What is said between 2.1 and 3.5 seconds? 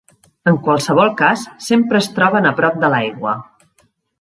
troben a prop de l'aigua.